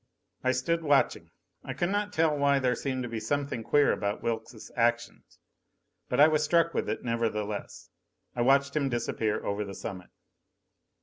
I 0.43 0.51
stood 0.51 0.81
watching. 0.81 1.29
I 1.63 1.75
could 1.75 1.91
not 1.91 2.11
tell 2.11 2.35
why 2.35 2.57
there 2.57 2.73
seemed 2.73 3.03
to 3.03 3.09
be 3.09 3.19
something 3.19 3.61
queer 3.61 3.91
about 3.91 4.23
Wilks' 4.23 4.71
actions. 4.75 5.37
But 6.09 6.19
I 6.19 6.27
was 6.27 6.43
struck 6.43 6.73
with 6.73 6.89
it, 6.89 7.03
nevertheless. 7.03 7.91
I 8.35 8.41
watched 8.41 8.75
him 8.75 8.89
disappear 8.89 9.45
over 9.45 9.63
the 9.63 9.75
summit. 9.75 10.09